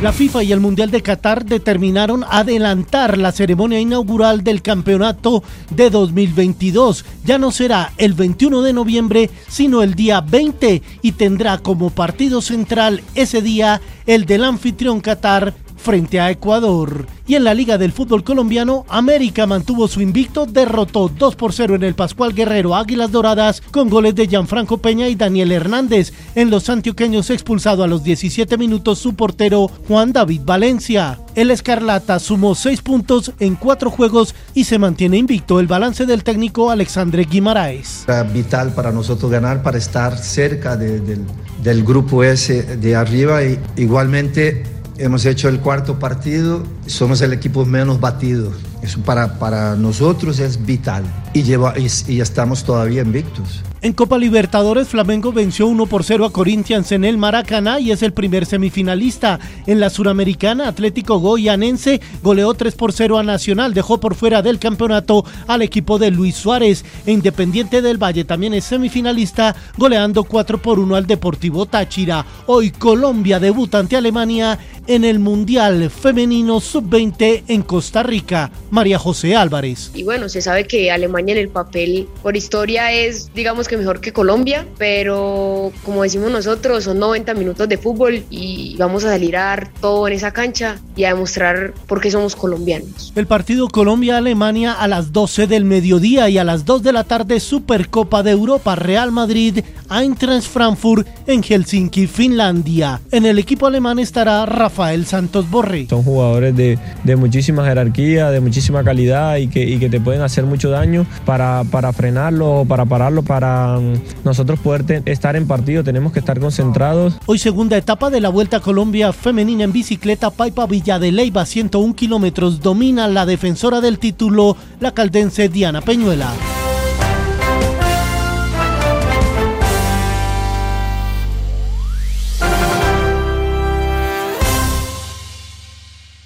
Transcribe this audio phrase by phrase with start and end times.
[0.00, 5.90] La FIFA y el Mundial de Qatar determinaron adelantar la ceremonia inaugural del campeonato de
[5.90, 7.04] 2022.
[7.24, 12.40] Ya no será el 21 de noviembre, sino el día 20 y tendrá como partido
[12.42, 17.06] central ese día el del anfitrión Qatar frente a Ecuador.
[17.26, 21.74] Y en la Liga del Fútbol Colombiano, América mantuvo su invicto, derrotó 2 por 0
[21.74, 26.12] en el Pascual Guerrero Águilas Doradas con goles de Gianfranco Peña y Daniel Hernández.
[26.34, 31.18] En los antioqueños expulsado a los 17 minutos su portero Juan David Valencia.
[31.34, 36.24] El Escarlata sumó 6 puntos en 4 juegos y se mantiene invicto el balance del
[36.24, 38.06] técnico Alexandre Guimaraes.
[38.32, 41.26] Vital para nosotros ganar, para estar cerca del,
[41.62, 47.64] del grupo S de arriba y igualmente Hemos hecho el cuarto partido, somos el equipo
[47.64, 48.52] menos batido.
[48.82, 53.62] Eso para, para nosotros es vital y, lleva, y, y estamos todavía invictos.
[53.80, 58.02] En Copa Libertadores, Flamengo venció 1 por 0 a Corinthians en el Maracaná y es
[58.02, 59.38] el primer semifinalista.
[59.66, 64.58] En la Suramericana, Atlético Goyanense goleó 3 por 0 a Nacional, dejó por fuera del
[64.58, 66.84] campeonato al equipo de Luis Suárez.
[67.06, 72.26] E Independiente del Valle también es semifinalista, goleando 4 por 1 al Deportivo Táchira.
[72.46, 78.50] Hoy Colombia debuta ante Alemania en el Mundial Femenino Sub-20 en Costa Rica.
[78.70, 79.90] María José Álvarez.
[79.94, 84.00] Y bueno, se sabe que Alemania en el papel, por historia, es, digamos, que mejor
[84.00, 89.36] que Colombia, pero como decimos nosotros, son 90 minutos de fútbol y vamos a salir
[89.36, 93.12] a dar todo en esa cancha y a demostrar por qué somos colombianos.
[93.14, 97.40] El partido Colombia-Alemania a las 12 del mediodía y a las 2 de la tarde
[97.40, 99.60] Supercopa de Europa Real Madrid
[99.90, 103.00] Eintracht Frankfurt en Helsinki, Finlandia.
[103.10, 105.86] En el equipo alemán estará Rafael Santos Borre.
[105.88, 110.70] Son jugadores de, de muchísima jerarquía, de muchísima calidad y que, te pueden hacer mucho
[110.70, 113.78] daño para, frenarlo, para pararlo, para
[114.24, 117.18] nosotros poder estar en partido tenemos que estar concentrados.
[117.26, 121.46] Hoy segunda etapa de la Vuelta a Colombia femenina en bicicleta Paipa Villa de Leyva
[121.46, 126.57] 101 kilómetros domina la defensora del título, la caldense Diana Peñuela.